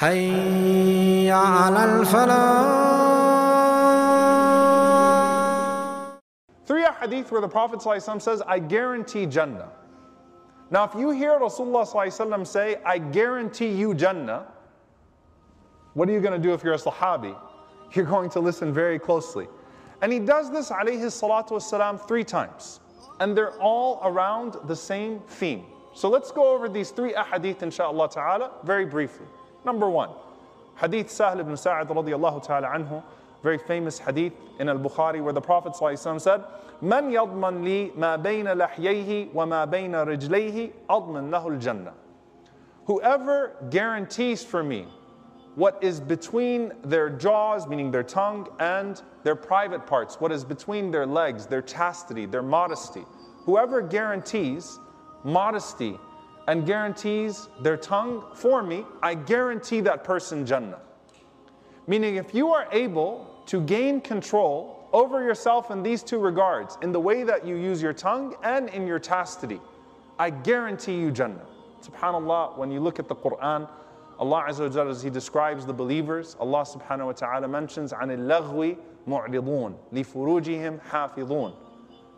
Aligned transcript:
حي 0.00 1.30
على 1.30 1.84
الفلاح 1.84 2.90
Three 6.64 6.84
hadith 7.00 7.32
where 7.32 7.40
the 7.40 7.48
Prophet 7.48 7.80
ﷺ 7.80 8.22
says, 8.22 8.42
I 8.46 8.60
guarantee 8.60 9.26
Jannah. 9.26 9.70
Now, 10.70 10.84
if 10.84 10.94
you 10.94 11.10
hear 11.10 11.32
Rasulullah 11.38 11.84
ﷺ 11.86 12.46
say, 12.46 12.76
I 12.86 12.98
guarantee 12.98 13.68
you 13.72 13.92
Jannah, 13.92 14.46
what 15.94 16.08
are 16.08 16.12
you 16.12 16.20
going 16.20 16.40
to 16.40 16.48
do 16.48 16.54
if 16.54 16.62
you're 16.62 16.74
a 16.74 16.78
Sahabi? 16.78 17.36
You're 17.92 18.04
going 18.04 18.30
to 18.30 18.40
listen 18.40 18.72
very 18.72 18.98
closely. 18.98 19.48
And 20.00 20.12
he 20.12 20.20
does 20.20 20.50
this, 20.50 20.70
alayhi 20.70 21.02
salatu 21.06 21.50
wasalam, 21.50 22.00
three 22.06 22.24
times. 22.24 22.80
And 23.18 23.36
they're 23.36 23.58
all 23.60 24.00
around 24.04 24.56
the 24.64 24.76
same 24.76 25.20
theme. 25.26 25.64
So 25.92 26.08
let's 26.08 26.30
go 26.30 26.54
over 26.54 26.68
these 26.68 26.90
three 26.90 27.12
ahadith, 27.12 27.58
inshaAllah 27.58 28.10
ta'ala, 28.12 28.52
very 28.64 28.86
briefly. 28.86 29.26
Number 29.64 29.88
one, 29.88 30.10
Hadith 30.76 31.10
Sahl 31.10 31.40
ibn 31.40 31.56
Sa'ad 31.56 31.88
radiallahu 31.88 32.42
ta'ala 32.42 32.68
anhu, 32.68 33.02
very 33.42 33.58
famous 33.58 33.98
hadith 33.98 34.32
in 34.58 34.68
Al-Bukhari 34.68 35.22
where 35.22 35.32
the 35.32 35.40
Prophet 35.40 35.72
ﷺ 35.72 36.20
said, 36.20 36.44
من 36.82 37.10
يضمن 37.12 37.62
لي 37.62 37.94
ما 37.96 38.16
بين 38.16 38.46
لحييه 38.46 39.34
وما 39.34 39.70
بين 39.70 39.92
رجليه 39.92 40.72
أضمن 40.88 41.30
له 41.30 41.46
الجنة. 41.58 41.92
Whoever 42.86 43.52
guarantees 43.70 44.42
for 44.42 44.62
me 44.62 44.86
what 45.56 45.82
is 45.82 46.00
between 46.00 46.72
their 46.84 47.10
jaws, 47.10 47.66
meaning 47.66 47.90
their 47.90 48.02
tongue, 48.02 48.48
and 48.60 49.02
their 49.24 49.34
private 49.34 49.86
parts, 49.86 50.20
what 50.20 50.32
is 50.32 50.44
between 50.44 50.90
their 50.90 51.06
legs, 51.06 51.46
their 51.46 51.60
chastity, 51.60 52.24
their 52.24 52.42
modesty. 52.42 53.04
Whoever 53.44 53.82
guarantees 53.82 54.78
modesty 55.24 55.98
and 56.48 56.66
guarantees 56.66 57.48
their 57.60 57.76
tongue 57.76 58.24
for 58.34 58.62
me, 58.62 58.84
I 59.02 59.14
guarantee 59.14 59.80
that 59.82 60.04
person 60.04 60.44
Jannah. 60.44 60.80
Meaning, 61.86 62.16
if 62.16 62.34
you 62.34 62.48
are 62.52 62.68
able 62.72 63.42
to 63.46 63.60
gain 63.60 64.00
control 64.00 64.88
over 64.92 65.22
yourself 65.22 65.70
in 65.70 65.82
these 65.82 66.02
two 66.02 66.18
regards, 66.18 66.76
in 66.82 66.92
the 66.92 67.00
way 67.00 67.22
that 67.22 67.46
you 67.46 67.56
use 67.56 67.80
your 67.80 67.92
tongue 67.92 68.34
and 68.42 68.68
in 68.70 68.86
your 68.86 68.98
chastity, 68.98 69.60
I 70.18 70.30
guarantee 70.30 70.98
you 70.98 71.10
Jannah. 71.10 71.46
SubhanAllah, 71.82 72.58
when 72.58 72.70
you 72.70 72.80
look 72.80 72.98
at 72.98 73.08
the 73.08 73.14
Quran, 73.14 73.68
Allah 74.18 74.44
Azza 74.48 74.68
wa 74.68 74.68
Jalla, 74.68 74.90
as 74.90 75.02
He 75.02 75.08
describes 75.08 75.64
the 75.64 75.72
believers, 75.72 76.36
Allah 76.38 76.62
subhanahu 76.62 77.06
wa 77.06 77.12
ta'ala 77.12 77.48
mentions 77.48 77.92
عن 77.92 78.10
اللغو 78.10 78.76
معرضون 79.06 79.74
لفروجهم 79.92 80.80
حافظون 80.80 81.52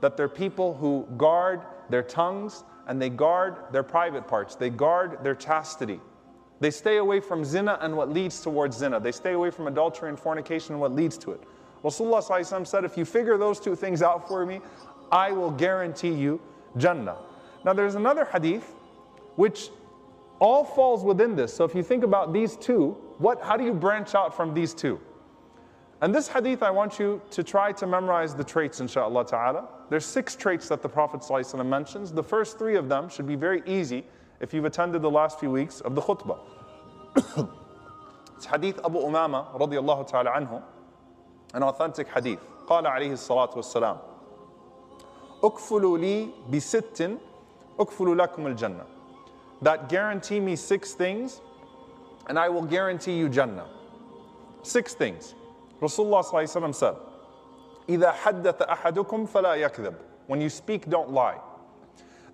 that 0.00 0.16
they're 0.16 0.28
people 0.28 0.74
who 0.74 1.06
guard 1.16 1.60
their 1.90 2.02
tongues 2.02 2.64
and 2.87 3.01
they 3.01 3.09
guard 3.09 3.57
their 3.71 3.83
private 3.83 4.27
parts. 4.27 4.55
They 4.55 4.69
guard 4.69 5.23
their 5.23 5.35
chastity. 5.35 5.99
They 6.59 6.71
stay 6.71 6.97
away 6.97 7.19
from 7.19 7.45
zina 7.45 7.77
and 7.81 7.95
what 7.95 8.09
leads 8.09 8.41
towards 8.41 8.77
zina. 8.77 8.99
They 8.99 9.11
stay 9.11 9.33
away 9.33 9.51
from 9.51 9.67
adultery 9.67 10.09
and 10.09 10.19
fornication 10.19 10.73
and 10.73 10.81
what 10.81 10.93
leads 10.93 11.17
to 11.19 11.31
it. 11.31 11.43
Rasulullah 11.83 12.65
said, 12.65 12.83
if 12.83 12.97
you 12.97 13.05
figure 13.05 13.37
those 13.37 13.59
two 13.59 13.75
things 13.75 14.01
out 14.01 14.27
for 14.27 14.45
me, 14.45 14.61
I 15.11 15.31
will 15.31 15.51
guarantee 15.51 16.13
you 16.13 16.41
Jannah. 16.77 17.17
Now 17.63 17.73
there's 17.73 17.95
another 17.95 18.25
hadith 18.25 18.73
which 19.35 19.69
all 20.39 20.63
falls 20.63 21.03
within 21.03 21.35
this. 21.35 21.53
So 21.53 21.63
if 21.63 21.75
you 21.75 21.83
think 21.83 22.03
about 22.03 22.33
these 22.33 22.55
two, 22.55 22.97
what, 23.19 23.41
how 23.41 23.57
do 23.57 23.63
you 23.63 23.73
branch 23.73 24.15
out 24.15 24.35
from 24.35 24.53
these 24.53 24.73
two? 24.73 24.99
And 26.00 26.14
this 26.14 26.26
hadith, 26.28 26.62
I 26.62 26.70
want 26.70 26.98
you 26.98 27.22
to 27.30 27.44
try 27.44 27.70
to 27.72 27.86
memorize 27.86 28.34
the 28.34 28.42
traits, 28.42 28.80
inshaAllah 28.80 29.26
ta'ala. 29.28 29.68
There's 29.88 30.04
six 30.04 30.34
traits 30.34 30.68
that 30.68 30.82
the 30.82 30.88
Prophet 30.88 31.20
ﷺ 31.20 31.64
mentions. 31.64 32.10
The 32.12 32.22
first 32.22 32.58
three 32.58 32.74
of 32.76 32.88
them 32.88 33.08
should 33.08 33.26
be 33.26 33.36
very 33.36 33.62
easy 33.66 34.04
if 34.40 34.52
you've 34.52 34.64
attended 34.64 35.02
the 35.02 35.10
last 35.10 35.38
few 35.38 35.50
weeks 35.50 35.80
of 35.80 35.94
the 35.94 36.00
khutbah. 36.00 36.40
it's 38.36 38.46
hadith 38.46 38.80
Abu 38.84 38.98
Umama 38.98 39.56
radiallahu 39.58 40.08
ta'ala 40.08 40.32
anhu, 40.32 40.60
an 41.54 41.62
authentic 41.62 42.08
hadith. 42.08 42.40
قال 42.66 42.86
عليه 42.86 43.12
الصلاة 43.12 43.56
والسلام 43.56 43.98
أكفلوا 45.42 45.98
لي 45.98 46.28
بست 46.50 47.18
أكفلوا 47.78 48.14
لكم 48.14 48.46
الجنة 48.46 48.84
that 49.62 49.88
guarantee 49.88 50.40
me 50.40 50.56
six 50.56 50.92
things 50.92 51.40
and 52.26 52.38
I 52.38 52.48
will 52.48 52.62
guarantee 52.62 53.16
you 53.16 53.28
Jannah. 53.28 53.66
Six 54.62 54.94
things. 54.94 55.34
Rasulullah 55.80 56.24
ﷺ 56.24 56.74
said, 56.74 56.94
إِذَا 57.88 58.12
حَدَّثَ 58.14 58.68
أَحَدُكُمْ 58.68 59.28
فَلَا 59.28 59.68
يَكْذِبْ 59.68 59.94
When 60.26 60.40
you 60.40 60.48
speak, 60.48 60.88
don't 60.88 61.10
lie. 61.10 61.38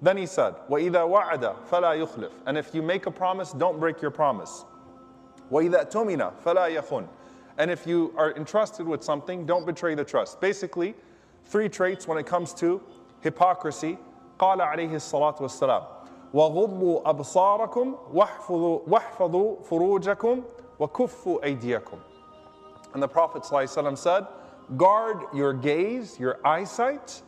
Then 0.02 0.16
he 0.16 0.26
said, 0.26 0.54
وَإِذَا 0.68 1.08
وَعَدَ 1.08 1.56
فَلَا 1.70 2.06
يُخْلِفْ 2.06 2.30
And 2.46 2.58
if 2.58 2.74
you 2.74 2.82
make 2.82 3.06
a 3.06 3.10
promise, 3.10 3.52
don't 3.52 3.80
break 3.80 4.02
your 4.02 4.10
promise. 4.10 4.64
وَإِذَا 5.50 5.90
تُمِنَ 5.90 6.32
فَلَا 6.44 6.76
يَخُنْ 6.76 7.08
And 7.56 7.70
if 7.70 7.86
you 7.86 8.12
are 8.16 8.34
entrusted 8.36 8.86
with 8.86 9.02
something, 9.02 9.46
don't 9.46 9.66
betray 9.66 9.94
the 9.94 10.04
trust. 10.04 10.40
Basically, 10.40 10.94
three 11.46 11.68
traits 11.68 12.06
when 12.06 12.18
it 12.18 12.26
comes 12.26 12.52
to 12.54 12.80
hypocrisy. 13.22 13.98
قال 14.38 14.60
عليه 14.60 14.94
الصلاة 14.94 15.40
والسلام 15.40 15.82
وغضوا 16.34 17.10
أبصاركم 17.10 17.94
واحفظوا, 18.12 18.78
واحفظوا 18.86 19.56
فروجكم 19.62 20.42
وكفوا 20.78 21.44
أيديكم 21.44 21.98
and 22.93 23.01
the 23.01 23.07
Prophet 23.07 23.43
ﷺ 23.43 23.97
said, 23.97 24.27
guard 24.77 25.23
your 25.33 25.53
gaze, 25.53 26.19
your 26.19 26.39
eyesight, 26.45 27.21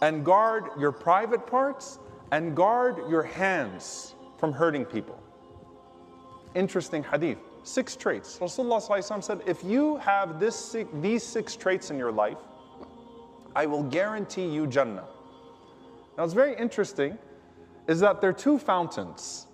and 0.00 0.24
guard 0.24 0.64
your 0.78 0.92
private 0.92 1.46
parts, 1.46 1.98
and 2.30 2.56
guard 2.56 2.96
your 3.10 3.22
hands 3.22 4.14
from 4.38 4.52
hurting 4.52 4.84
people. 4.84 5.18
Interesting 6.54 7.02
hadith. 7.04 7.38
Six 7.64 7.94
traits. 7.94 8.38
Rasulullah 8.38 8.82
ﷺ 8.82 9.22
said, 9.22 9.40
if 9.46 9.62
you 9.62 9.96
have 9.98 10.40
this, 10.40 10.76
these 10.94 11.22
six 11.22 11.54
traits 11.56 11.90
in 11.90 11.98
your 11.98 12.10
life, 12.10 12.38
I 13.54 13.66
will 13.66 13.82
guarantee 13.82 14.46
you 14.46 14.66
Jannah. 14.66 15.04
Now 16.16 16.24
it's 16.24 16.34
very 16.34 16.56
interesting 16.56 17.18
is 17.86 18.00
that 18.00 18.20
there 18.20 18.30
are 18.30 18.34
two 18.34 18.58
fountains 18.58 19.46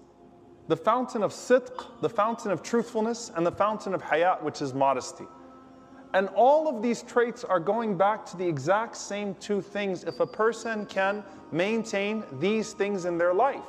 the 0.69 0.77
fountain 0.77 1.23
of 1.23 1.33
sidq, 1.33 1.87
the 2.03 2.11
fountain 2.11 2.51
of 2.51 2.63
truthfulness, 2.63 3.33
and 3.35 3.47
the 3.47 3.53
fountain 3.53 3.95
of 3.95 4.03
hayat, 4.03 4.43
which 4.43 4.61
is 4.61 4.75
modesty. 4.75 5.25
And 6.15 6.29
all 6.35 6.69
of 6.69 6.83
these 6.83 7.03
traits 7.03 7.45
are 7.45 7.61
going 7.61 7.97
back 7.97 8.25
to 8.27 8.37
the 8.37 8.47
exact 8.47 8.97
same 8.97 9.35
two 9.37 9.61
things 9.61 10.05
if 10.05 10.21
a 10.21 10.27
person 10.27 10.87
can 10.87 11.23
maintain 11.53 12.25
these 12.41 12.73
things 12.73 13.05
in 13.05 13.19
their 13.19 13.35
life. 13.35 13.65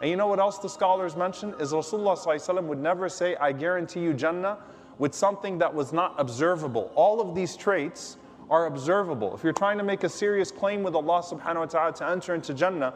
And 0.00 0.10
you 0.10 0.16
know 0.16 0.26
what 0.26 0.38
else 0.38 0.58
the 0.58 0.68
scholars 0.68 1.16
mention? 1.16 1.54
Is 1.60 1.72
Rasulullah 1.72 2.64
would 2.64 2.78
never 2.78 3.08
say, 3.08 3.36
I 3.36 3.52
guarantee 3.52 4.00
you 4.00 4.14
Jannah, 4.14 4.58
with 4.98 5.14
something 5.14 5.58
that 5.58 5.74
was 5.74 5.92
not 5.92 6.14
observable. 6.18 6.90
All 6.94 7.20
of 7.20 7.34
these 7.34 7.56
traits 7.56 8.16
are 8.48 8.66
observable. 8.66 9.34
If 9.34 9.44
you're 9.44 9.52
trying 9.52 9.78
to 9.78 9.84
make 9.84 10.04
a 10.04 10.08
serious 10.08 10.50
claim 10.50 10.82
with 10.82 10.94
Allah 10.94 11.22
subhanahu 11.22 11.56
wa 11.56 11.66
ta'ala 11.66 11.92
to 11.94 12.08
enter 12.08 12.34
into 12.34 12.54
Jannah, 12.54 12.94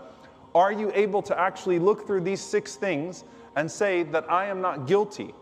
are 0.55 0.73
you 0.73 0.91
able 0.95 1.23
to 1.23 1.39
actually 1.39 1.79
look 1.79 2.07
through 2.07 2.23
these 2.23 2.41
six 2.41 2.77
things 2.77 3.25
and 3.57 3.71
say 3.71 4.05
that 4.05 4.31
I 4.31 4.47
am 4.47 4.61
not 4.61 4.87
guilty 4.87 5.35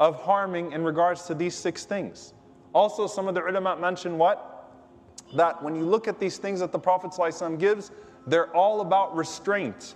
of 0.00 0.22
harming 0.22 0.72
in 0.72 0.84
regards 0.84 1.24
to 1.24 1.34
these 1.34 1.54
six 1.54 1.84
things? 1.84 2.32
Also, 2.75 3.07
some 3.07 3.27
of 3.27 3.35
the 3.35 3.45
ulama 3.45 3.75
mention 3.75 4.17
what? 4.17 4.69
That 5.35 5.61
when 5.63 5.75
you 5.75 5.83
look 5.83 6.07
at 6.07 6.19
these 6.19 6.37
things 6.37 6.59
that 6.59 6.71
the 6.71 6.79
Prophet 6.79 7.11
ﷺ 7.11 7.59
gives, 7.59 7.91
they're 8.27 8.55
all 8.55 8.81
about 8.81 9.15
restraint. 9.15 9.95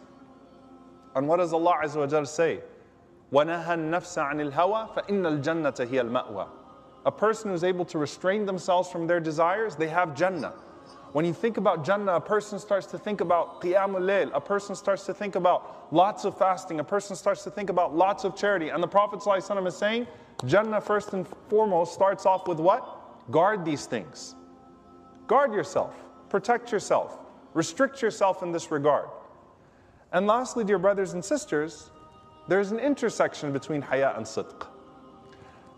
And 1.15 1.27
what 1.27 1.37
does 1.37 1.53
Allah 1.53 1.79
Azza 1.83 1.97
wa 1.97 2.07
Jal 2.07 2.25
say? 2.25 2.59
وَنَهَى 3.31 3.65
النَّفْسَ 3.65 4.17
عَنِ 4.17 4.51
الْهَوَى 4.51 4.93
فَإِنَّ 4.95 5.41
الْجَنَّةَ 5.41 5.87
هِيَ 5.87 6.09
الْمَأْوَى 6.09 6.47
A 7.05 7.11
person 7.11 7.51
who's 7.51 7.63
able 7.63 7.85
to 7.85 7.97
restrain 7.97 8.45
themselves 8.45 8.89
from 8.89 9.07
their 9.07 9.19
desires, 9.19 9.75
they 9.75 9.87
have 9.87 10.15
Jannah. 10.15 10.53
When 11.13 11.23
you 11.23 11.33
think 11.33 11.55
about 11.57 11.85
Jannah, 11.85 12.15
a 12.15 12.21
person 12.21 12.59
starts 12.59 12.87
to 12.87 12.97
think 12.97 13.21
about 13.21 13.61
Qiyamul 13.61 14.01
Layl, 14.01 14.31
a 14.33 14.41
person 14.41 14.75
starts 14.75 15.05
to 15.05 15.13
think 15.13 15.35
about 15.35 15.87
lots 15.93 16.25
of 16.25 16.37
fasting, 16.37 16.81
a 16.81 16.83
person 16.83 17.15
starts 17.15 17.43
to 17.45 17.51
think 17.51 17.69
about 17.69 17.95
lots 17.95 18.25
of 18.25 18.35
charity. 18.35 18.69
And 18.69 18.83
the 18.83 18.87
Prophet 18.87 19.21
ﷺ 19.21 19.65
is 19.65 19.77
saying, 19.77 20.07
Jannah 20.44 20.80
first 20.80 21.12
and 21.12 21.26
foremost 21.48 21.92
starts 21.92 22.26
off 22.26 22.48
with 22.48 22.58
what? 22.58 23.30
Guard 23.30 23.64
these 23.64 23.86
things. 23.86 24.34
Guard 25.26 25.52
yourself, 25.52 25.94
protect 26.28 26.72
yourself, 26.72 27.18
restrict 27.54 28.02
yourself 28.02 28.42
in 28.42 28.50
this 28.50 28.70
regard. 28.70 29.08
And 30.12 30.26
lastly, 30.26 30.64
dear 30.64 30.78
brothers 30.78 31.12
and 31.12 31.24
sisters, 31.24 31.90
there's 32.48 32.72
an 32.72 32.80
intersection 32.80 33.52
between 33.52 33.80
haya 33.80 34.14
and 34.16 34.26
sidq 34.26 34.66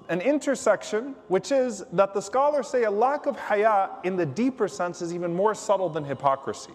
an 0.09 0.21
intersection, 0.21 1.15
which 1.29 1.53
is 1.53 1.85
that 1.93 2.13
the 2.13 2.21
scholars 2.21 2.69
say 2.69 2.85
a 2.85 2.91
lack 2.91 3.27
of 3.27 3.35
haya 3.37 3.89
in 4.05 4.17
the 4.17 4.27
deeper 4.27 4.69
sense 4.69 5.01
is 5.01 5.15
even 5.15 5.35
more 5.35 5.55
subtle 5.55 5.89
than 5.89 6.05
hypocrisy. 6.05 6.73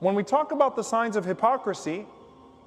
When 0.00 0.14
we 0.14 0.22
talk 0.22 0.52
about 0.52 0.76
the 0.76 0.82
signs 0.82 1.16
of 1.16 1.24
hypocrisy, 1.24 2.06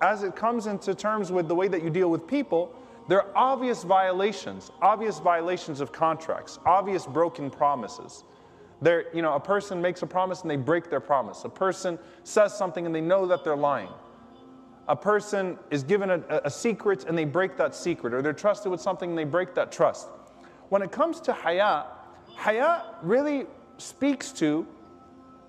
as 0.01 0.23
it 0.23 0.35
comes 0.35 0.67
into 0.67 0.93
terms 0.93 1.31
with 1.31 1.47
the 1.47 1.55
way 1.55 1.67
that 1.67 1.83
you 1.83 1.89
deal 1.89 2.11
with 2.11 2.27
people, 2.27 2.71
there 3.07 3.21
are 3.21 3.31
obvious 3.35 3.83
violations, 3.83 4.71
obvious 4.81 5.19
violations 5.19 5.79
of 5.81 5.91
contracts, 5.91 6.59
obvious 6.65 7.05
broken 7.05 7.49
promises. 7.49 8.23
There, 8.81 9.05
you 9.15 9.21
know, 9.21 9.33
a 9.33 9.39
person 9.39 9.81
makes 9.81 10.01
a 10.03 10.07
promise 10.07 10.41
and 10.41 10.51
they 10.51 10.57
break 10.57 10.89
their 10.89 10.99
promise. 10.99 11.45
A 11.45 11.49
person 11.49 11.97
says 12.23 12.55
something 12.55 12.85
and 12.85 12.93
they 12.93 13.01
know 13.01 13.25
that 13.27 13.43
they're 13.43 13.55
lying. 13.55 13.89
a 14.87 14.95
person 14.95 15.57
is 15.69 15.83
given 15.83 16.09
a, 16.09 16.21
a 16.45 16.49
secret 16.49 17.05
and 17.05 17.17
they 17.17 17.25
break 17.25 17.57
that 17.57 17.75
secret, 17.75 18.13
or 18.13 18.21
they're 18.21 18.33
trusted 18.33 18.71
with 18.71 18.81
something 18.81 19.09
and 19.09 19.17
they 19.17 19.25
break 19.25 19.53
that 19.55 19.71
trust. 19.71 20.07
When 20.69 20.81
it 20.81 20.91
comes 20.91 21.19
to 21.21 21.33
haya, 21.33 21.85
haya 22.35 22.95
really 23.01 23.45
speaks 23.77 24.31
to 24.33 24.65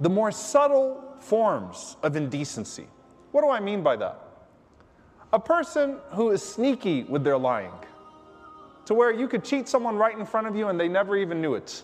the 0.00 0.10
more 0.10 0.32
subtle 0.32 1.16
forms 1.20 1.96
of 2.02 2.16
indecency. 2.16 2.86
What 3.32 3.42
do 3.42 3.50
I 3.50 3.60
mean 3.60 3.82
by 3.82 3.96
that? 3.96 4.27
A 5.32 5.38
person 5.38 5.98
who 6.12 6.30
is 6.30 6.42
sneaky 6.42 7.04
with 7.04 7.22
their 7.22 7.36
lying, 7.36 7.72
to 8.86 8.94
where 8.94 9.12
you 9.12 9.28
could 9.28 9.44
cheat 9.44 9.68
someone 9.68 9.96
right 9.96 10.18
in 10.18 10.24
front 10.24 10.46
of 10.46 10.56
you 10.56 10.68
and 10.68 10.80
they 10.80 10.88
never 10.88 11.16
even 11.16 11.42
knew 11.42 11.54
it. 11.54 11.82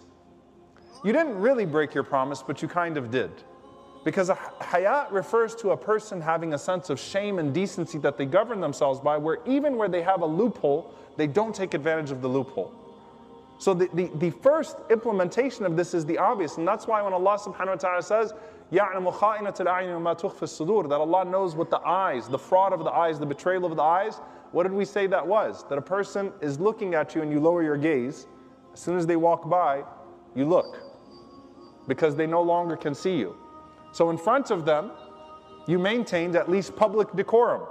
You 1.04 1.12
didn't 1.12 1.38
really 1.38 1.66
break 1.66 1.92
your 1.92 2.04
promise, 2.04 2.42
but 2.42 2.62
you 2.62 2.68
kind 2.68 2.96
of 2.96 3.10
did. 3.10 3.30
Because 4.02 4.30
hayat 4.30 5.12
refers 5.12 5.54
to 5.56 5.70
a 5.72 5.76
person 5.76 6.22
having 6.22 6.54
a 6.54 6.58
sense 6.58 6.88
of 6.88 6.98
shame 6.98 7.38
and 7.38 7.52
decency 7.52 7.98
that 7.98 8.16
they 8.16 8.24
govern 8.24 8.60
themselves 8.60 9.00
by, 9.00 9.18
where 9.18 9.38
even 9.44 9.76
where 9.76 9.88
they 9.88 10.02
have 10.02 10.22
a 10.22 10.26
loophole, 10.26 10.94
they 11.18 11.26
don't 11.26 11.54
take 11.54 11.74
advantage 11.74 12.10
of 12.10 12.22
the 12.22 12.28
loophole. 12.28 12.72
So 13.63 13.73
the, 13.73 13.89
the, 13.93 14.09
the, 14.15 14.29
first 14.29 14.77
implementation 14.89 15.65
of 15.65 15.75
this 15.75 15.93
is 15.93 16.05
the 16.05 16.17
obvious, 16.17 16.57
and 16.57 16.65
that's 16.65 16.87
why 16.87 17.01
when 17.01 17.11
Allah 17.11 17.37
subhanahu 17.37 17.67
wa 17.67 17.75
ta'ala 17.75 18.01
says, 18.01 18.33
يَعْلَمُ 18.71 19.13
خَائِنَةَ 19.13 19.57
الْأَعْيُنِ 19.57 19.99
وَمَا 19.99 20.17
تُخْفِ 20.17 20.39
الصُّدُورِ 20.39 20.87
That 20.87 21.01
Allah 21.01 21.25
knows 21.25 21.55
what 21.55 21.69
the 21.69 21.79
eyes, 21.79 22.29
the 22.29 22.39
fraud 22.39 22.71
of 22.71 22.85
the 22.85 22.91
eyes, 22.91 23.19
the 23.19 23.25
betrayal 23.25 23.65
of 23.65 23.75
the 23.75 23.81
eyes, 23.81 24.21
what 24.51 24.63
did 24.63 24.71
we 24.71 24.85
say 24.85 25.07
that 25.07 25.27
was? 25.27 25.65
That 25.69 25.77
a 25.77 25.81
person 25.81 26.31
is 26.41 26.59
looking 26.59 26.95
at 26.95 27.15
you 27.15 27.21
and 27.21 27.31
you 27.31 27.39
lower 27.39 27.61
your 27.61 27.77
gaze. 27.77 28.27
As 28.73 28.79
soon 28.79 28.97
as 28.97 29.05
they 29.05 29.15
walk 29.15 29.49
by, 29.49 29.83
you 30.35 30.45
look 30.45 30.77
because 31.87 32.15
they 32.15 32.27
no 32.27 32.41
longer 32.41 32.77
can 32.77 32.93
see 32.93 33.17
you. 33.17 33.35
So 33.91 34.09
in 34.09 34.17
front 34.17 34.51
of 34.51 34.63
them, 34.63 34.91
you 35.67 35.79
maintained 35.79 36.35
at 36.35 36.49
least 36.49 36.75
public 36.75 37.11
decorum. 37.13 37.63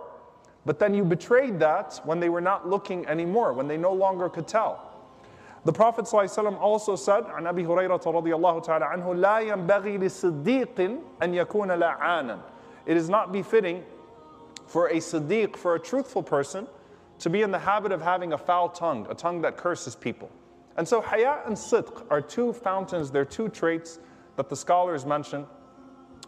But 0.67 0.79
then 0.79 0.93
you 0.93 1.05
betrayed 1.05 1.59
that 1.61 2.01
when 2.05 2.21
they 2.21 2.29
were 2.29 2.41
not 2.41 2.69
looking 2.69 3.07
anymore, 3.07 3.53
when 3.53 3.69
they 3.69 3.77
no 3.77 3.93
longer 3.93 4.29
could 4.29 4.47
tell. 4.47 4.92
The 5.65 5.73
Prophet 5.73 6.05
ﷺ 6.07 6.59
also 6.59 6.97
said, 6.97 7.25
عن 7.25 7.47
أبي 7.47 7.67
هريرة 7.67 8.01
رضي 8.01 8.35
الله 8.35 8.65
تعالى 8.65 8.85
عنه, 8.85 9.15
لا 9.15 9.41
ينبغي 9.41 9.99
لصديق 9.99 10.81
أن 11.21 11.35
يكون 11.35 11.79
لعانا. 11.79 12.39
It 12.87 12.97
is 12.97 13.11
not 13.11 13.33
befitting 13.33 13.85
for 14.67 14.89
a 14.89 14.95
siddiq, 14.95 15.57
for 15.57 15.75
a 15.75 15.79
truthful 15.79 16.23
person, 16.23 16.67
to 17.19 17.29
be 17.29 17.43
in 17.43 17.51
the 17.51 17.59
habit 17.59 17.93
of 17.93 18.01
having 18.01 18.33
a 18.33 18.39
foul 18.39 18.69
tongue, 18.69 19.07
a 19.11 19.15
tongue 19.15 19.43
that 19.43 19.57
curses 19.57 19.95
people. 19.95 20.31
And 20.77 20.87
so 20.87 21.01
haya 21.01 21.41
and 21.45 21.57
sidq 21.57 22.07
are 22.09 22.21
two 22.21 22.53
fountains, 22.53 23.11
they're 23.11 23.25
two 23.25 23.49
traits 23.49 23.99
that 24.37 24.49
the 24.49 24.57
scholars 24.57 25.05
mention 25.05 25.47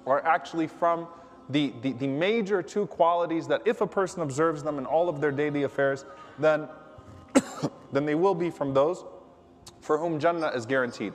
are 0.06 0.24
actually 0.26 0.66
from 0.66 1.06
the, 1.48 1.72
the, 1.82 1.92
the 1.92 2.06
major 2.06 2.62
two 2.62 2.86
qualities 2.86 3.46
that 3.46 3.62
if 3.64 3.80
a 3.80 3.86
person 3.86 4.22
observes 4.22 4.62
them 4.62 4.78
in 4.78 4.86
all 4.86 5.08
of 5.08 5.20
their 5.20 5.32
daily 5.32 5.62
affairs, 5.62 6.04
then, 6.38 6.68
then 7.92 8.04
they 8.04 8.14
will 8.14 8.34
be 8.34 8.50
from 8.50 8.74
those 8.74 9.04
for 9.81 9.97
whom 9.97 10.19
Jannah 10.19 10.49
is 10.49 10.65
guaranteed. 10.65 11.13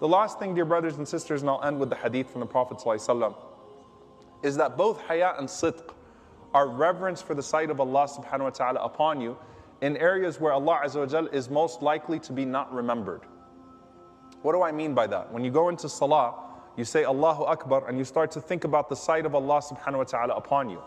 The 0.00 0.08
last 0.08 0.38
thing, 0.38 0.54
dear 0.54 0.64
brothers 0.64 0.96
and 0.96 1.06
sisters, 1.06 1.42
and 1.42 1.50
I'll 1.50 1.62
end 1.62 1.78
with 1.78 1.90
the 1.90 1.96
hadith 1.96 2.30
from 2.30 2.40
the 2.40 2.46
Prophet 2.46 2.78
is 4.42 4.56
that 4.56 4.76
both 4.76 5.00
haya 5.02 5.34
and 5.38 5.46
sidq 5.46 5.92
are 6.54 6.66
reverence 6.66 7.20
for 7.22 7.34
the 7.34 7.42
sight 7.42 7.70
of 7.70 7.80
Allah 7.80 8.08
subhanahu 8.08 8.44
wa 8.44 8.50
ta'ala 8.50 8.80
upon 8.80 9.20
you 9.20 9.36
in 9.82 9.96
areas 9.96 10.40
where 10.40 10.52
Allah 10.52 10.80
Azza 10.84 11.32
is 11.32 11.48
most 11.48 11.82
likely 11.82 12.18
to 12.20 12.32
be 12.32 12.44
not 12.44 12.72
remembered. 12.72 13.22
What 14.42 14.52
do 14.52 14.62
I 14.62 14.72
mean 14.72 14.94
by 14.94 15.06
that? 15.06 15.32
When 15.32 15.44
you 15.44 15.50
go 15.50 15.68
into 15.68 15.88
salah, 15.88 16.34
you 16.76 16.84
say 16.84 17.04
Allahu 17.04 17.44
Akbar 17.44 17.86
and 17.88 17.98
you 17.98 18.04
start 18.04 18.30
to 18.32 18.40
think 18.40 18.64
about 18.64 18.88
the 18.88 18.96
sight 18.96 19.26
of 19.26 19.34
Allah 19.34 19.60
subhanahu 19.60 19.98
wa 19.98 20.04
ta'ala 20.04 20.34
upon 20.34 20.70
you. 20.70 20.82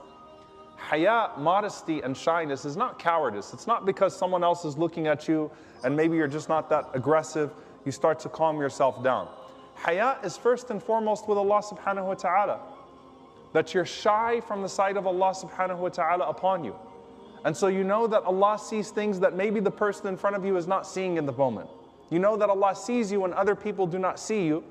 Haya, 0.76 1.32
modesty, 1.38 2.02
and 2.02 2.16
shyness 2.16 2.66
is 2.66 2.76
not 2.76 3.00
cowardice. 3.00 3.54
It's 3.54 3.68
not 3.68 3.86
because 3.86 4.16
someone 4.16 4.44
else 4.44 4.66
is 4.66 4.78
looking 4.78 5.08
at 5.08 5.28
you 5.28 5.50
and 5.84 5.96
maybe 5.96 6.18
you're 6.18 6.28
just 6.28 6.50
not 6.50 6.70
that 6.70 6.90
aggressive, 6.94 7.52
you 7.86 7.92
start 7.92 8.20
to 8.22 8.30
calm 8.30 8.60
yourself 8.60 9.04
down. 9.04 9.28
Haya 9.76 10.18
is 10.24 10.38
first 10.38 10.70
and 10.70 10.82
foremost 10.82 11.28
with 11.28 11.38
Allah 11.38 11.62
subhanahu 11.62 12.06
wa 12.06 12.14
ta'ala. 12.14 12.60
That 13.54 13.74
you're 13.74 13.86
shy 13.86 14.40
from 14.42 14.62
the 14.62 14.70
sight 14.70 14.98
of 14.98 15.06
Allah 15.06 15.34
subhanahu 15.34 15.78
wa 15.78 15.90
ta'ala 15.90 16.28
upon 16.28 16.64
you. 16.64 16.76
And 17.46 17.56
so 17.56 17.68
you 17.68 17.84
know 17.84 18.08
that 18.08 18.24
Allah 18.24 18.58
sees 18.58 18.90
things 18.90 19.20
that 19.20 19.36
maybe 19.36 19.60
the 19.60 19.72
person 19.72 20.08
in 20.08 20.18
front 20.18 20.36
of 20.36 20.46
you 20.46 20.56
is 20.56 20.68
not 20.68 20.88
seeing 20.88 21.18
in 21.18 21.26
the 21.26 21.34
moment. 21.34 21.70
You 22.10 22.20
know 22.20 22.38
that 22.38 22.50
Allah 22.50 22.76
sees 22.76 23.12
you 23.12 23.22
when 23.22 23.34
other 23.34 23.56
people 23.56 23.86
do 23.86 24.00
not 24.00 24.20
see 24.20 24.46
you 24.46 24.64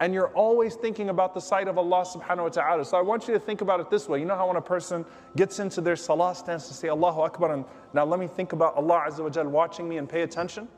and 0.00 0.14
you're 0.14 0.28
always 0.28 0.74
thinking 0.76 1.10
about 1.10 1.34
the 1.34 1.40
sight 1.40 1.68
of 1.68 1.76
Allah 1.76 2.04
subhanahu 2.04 2.44
wa 2.44 2.48
ta'ala. 2.48 2.84
So 2.86 2.96
I 2.96 3.02
want 3.02 3.28
you 3.28 3.34
to 3.34 3.40
think 3.40 3.60
about 3.60 3.80
it 3.80 3.90
this 3.90 4.08
way. 4.08 4.18
You 4.18 4.24
know 4.24 4.34
how 4.34 4.48
when 4.48 4.56
a 4.56 4.62
person 4.62 5.04
gets 5.36 5.58
into 5.58 5.82
their 5.82 5.96
salah 5.96 6.34
stance 6.34 6.68
to 6.68 6.74
say 6.74 6.88
Allahu 6.88 7.20
Akbar 7.20 7.52
and 7.52 7.66
now 7.92 8.06
let 8.06 8.18
me 8.18 8.26
think 8.26 8.54
about 8.54 8.74
Allah 8.76 9.04
Azza 9.06 9.20
wa 9.22 9.28
Jal 9.28 9.46
watching 9.46 9.88
me 9.88 9.98
and 9.98 10.08
pay 10.08 10.22
attention? 10.22 10.68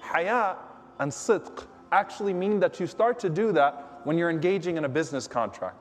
Haya 0.00 0.56
and 0.98 1.10
sidq 1.10 1.66
actually 1.92 2.34
mean 2.34 2.58
that 2.58 2.80
you 2.80 2.86
start 2.88 3.20
to 3.20 3.30
do 3.30 3.52
that 3.52 4.00
when 4.02 4.18
you're 4.18 4.30
engaging 4.30 4.76
in 4.76 4.84
a 4.84 4.88
business 4.88 5.28
contract. 5.28 5.76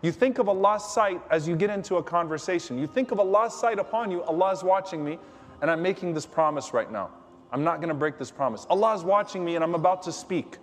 You 0.00 0.12
think 0.12 0.38
of 0.38 0.48
Allah's 0.48 0.84
sight 0.84 1.20
as 1.30 1.46
you 1.46 1.56
get 1.56 1.68
into 1.68 1.96
a 1.96 2.02
conversation. 2.02 2.78
You 2.78 2.86
think 2.86 3.10
of 3.10 3.20
Allah's 3.20 3.52
sight 3.52 3.78
upon 3.78 4.10
you, 4.10 4.22
Allah 4.22 4.52
is 4.52 4.62
watching 4.62 5.04
me, 5.04 5.18
and 5.60 5.70
I'm 5.70 5.82
making 5.82 6.14
this 6.14 6.24
promise 6.24 6.72
right 6.72 6.90
now. 6.90 7.10
I'm 7.52 7.64
not 7.64 7.76
going 7.78 7.88
to 7.88 7.94
break 7.94 8.18
this 8.18 8.30
promise. 8.30 8.66
Allah 8.70 8.94
is 8.94 9.04
watching 9.04 9.44
me 9.44 9.54
and 9.54 9.64
I'm 9.64 9.74
about 9.74 10.02
to 10.02 10.12
speak. 10.12 10.58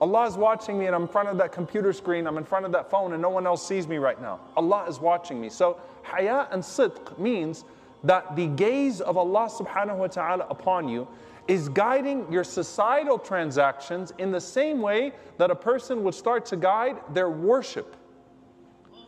Allah 0.00 0.26
is 0.26 0.36
watching 0.36 0.78
me 0.78 0.86
and 0.86 0.94
I'm 0.94 1.02
in 1.02 1.08
front 1.08 1.28
of 1.28 1.36
that 1.38 1.52
computer 1.52 1.92
screen, 1.92 2.26
I'm 2.26 2.38
in 2.38 2.44
front 2.44 2.64
of 2.64 2.72
that 2.72 2.90
phone, 2.90 3.12
and 3.12 3.20
no 3.20 3.28
one 3.28 3.46
else 3.46 3.66
sees 3.66 3.86
me 3.86 3.98
right 3.98 4.20
now. 4.20 4.40
Allah 4.56 4.86
is 4.88 4.98
watching 4.98 5.40
me. 5.40 5.50
So, 5.50 5.78
haya 6.02 6.48
and 6.50 6.62
sidq 6.62 7.18
means 7.18 7.64
that 8.04 8.34
the 8.34 8.46
gaze 8.46 9.02
of 9.02 9.18
Allah 9.18 9.50
subhanahu 9.50 9.98
wa 9.98 10.06
ta'ala 10.06 10.46
upon 10.48 10.88
you 10.88 11.06
is 11.48 11.68
guiding 11.68 12.30
your 12.32 12.44
societal 12.44 13.18
transactions 13.18 14.12
in 14.16 14.30
the 14.30 14.40
same 14.40 14.80
way 14.80 15.12
that 15.36 15.50
a 15.50 15.54
person 15.54 16.02
would 16.04 16.14
start 16.14 16.46
to 16.46 16.56
guide 16.56 16.96
their 17.12 17.28
worship. 17.28 17.96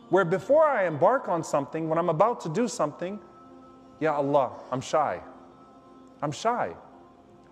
Where 0.09 0.25
before 0.25 0.65
I 0.65 0.85
embark 0.85 1.27
on 1.27 1.43
something, 1.43 1.89
when 1.89 1.97
I'm 1.97 2.09
about 2.09 2.41
to 2.41 2.49
do 2.49 2.67
something, 2.67 3.19
Ya 3.99 4.15
Allah, 4.15 4.51
I'm 4.71 4.81
shy. 4.81 5.21
I'm 6.21 6.31
shy. 6.31 6.73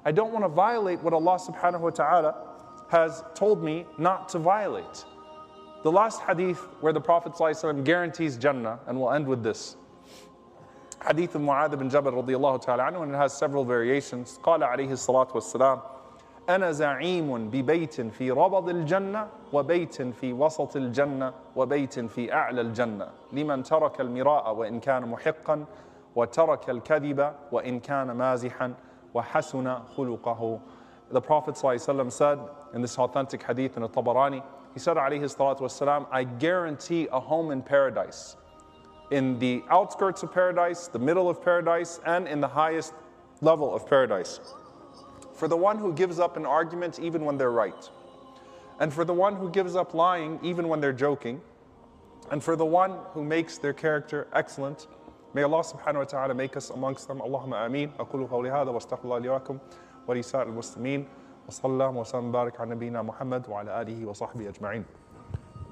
I 0.06 0.12
don't 0.12 0.32
want 0.32 0.46
to 0.46 0.50
violate 0.50 1.02
what 1.02 1.14
Allah 1.14 1.40
subhanahu 1.40 1.80
wa 1.80 1.90
ta'ala 1.90 2.51
has 2.91 3.25
told 3.35 3.63
me 3.63 3.87
not 3.99 4.29
to 4.31 4.39
violate. 4.39 5.05
The 5.83 5.93
last 5.93 6.21
hadith 6.23 6.59
where 6.81 6.93
the 6.93 7.01
Prophet 7.01 7.33
ﷺ 7.33 7.85
guarantees 7.85 8.37
Jannah, 8.37 8.81
and 8.87 8.99
we'll 8.99 9.13
end 9.13 9.27
with 9.27 9.43
this. 9.43 9.77
Hadith 11.07 11.35
of 11.35 11.43
Mu'adh 11.43 11.79
bin 11.79 11.89
Jabal 11.91 12.13
radiallahu 12.13 12.61
ta'ala 12.63 12.91
anhu, 12.91 13.03
and 13.03 13.13
it 13.15 13.17
has 13.17 13.37
several 13.37 13.65
variations. 13.65 14.39
قال 14.43 14.61
عليه 14.63 14.91
الصلاة 14.91 15.29
والسلام 15.33 15.81
أنا 16.49 16.71
زعيم 16.73 17.51
ببيت 17.51 18.01
في 18.01 18.31
ربض 18.31 18.69
الجنة 18.69 19.29
وبيت 19.53 20.03
في 20.03 20.33
وسط 20.33 20.77
الجنة 20.77 21.33
وبيت 21.57 22.01
في 22.01 22.33
أعلى 22.33 22.61
الجنة 22.61 23.09
لمن 23.33 23.63
ترك 23.63 24.01
المراء 24.01 24.55
وإن 24.55 24.81
كان 24.81 25.09
محقا 25.09 25.65
وترك 26.17 26.71
الكذب 26.71 27.33
وإن 27.53 27.81
كان 27.81 28.11
مازحا 28.13 28.75
وحسن 29.15 29.79
خلقه 29.97 30.61
the 31.11 31.21
Prophet 31.21 31.55
ﷺ 31.55 32.13
said 32.13 32.39
in 32.75 32.83
this 32.83 32.99
authentic 32.99 33.43
hadith 33.43 33.77
in 33.77 33.83
the 33.83 33.89
Tabarani, 33.89 34.43
he 34.75 34.81
said, 34.81 34.97
alayhi 34.97 35.23
salatu 35.23 35.61
wasalam, 35.61 36.07
I 36.11 36.25
guarantee 36.25 37.09
a 37.11 37.21
home 37.21 37.51
in 37.51 37.63
paradise. 37.63 38.37
In 39.11 39.39
the 39.39 39.63
outskirts 39.71 40.23
of 40.23 40.33
paradise, 40.33 40.89
the 40.89 40.99
middle 40.99 41.31
of 41.31 41.43
paradise, 41.43 42.01
and 42.05 42.27
in 42.27 42.41
the 42.41 42.49
highest 42.49 42.93
level 43.41 43.75
of 43.75 43.87
paradise. 43.89 44.41
For 45.33 45.49
the 45.49 45.57
one 45.57 45.79
who 45.79 45.93
gives 45.93 46.19
up 46.19 46.37
an 46.37 46.45
argument 46.45 46.99
even 46.99 47.25
when 47.25 47.39
they're 47.39 47.53
right. 47.53 47.89
And 48.81 48.93
for 48.93 49.05
the 49.05 49.15
one 49.15 49.37
who 49.37 49.49
gives 49.49 49.77
up 49.77 49.95
lying 49.95 50.41
even 50.43 50.69
when 50.69 50.81
they're 50.81 50.93
joking. 50.93 51.41
And 52.31 52.43
for 52.43 52.57
the 52.57 52.67
one 52.67 52.99
who 53.13 53.23
makes 53.25 53.59
their 53.59 53.73
character 53.73 54.27
excellent. 54.33 54.89
May 55.35 55.43
Allah 55.43 55.63
subhanahu 55.63 55.99
wa 55.99 56.05
ta'ala 56.05 56.35
make 56.35 56.57
us 56.57 56.71
amongst 56.71 57.09
them. 57.09 57.21
Allahumma 57.21 57.65
ameen. 57.67 57.93
أقول 57.99 58.29
قولي 58.29 58.51
هذا 58.51 58.71
واستغفر 58.71 59.05
الله 59.05 59.19
لي 59.21 59.59
ولسائر 60.12 60.48
المسلمين 60.48 61.08
وصلى 61.48 61.86
وسلم 61.86 62.30
وبارك 62.30 62.60
على 62.60 62.76
نبينا 62.76 63.02
محمد 63.02 63.50
وعلى 63.50 63.82
آله 63.82 64.06
وصحبه 64.06 64.50
أجمعين. 64.50 64.84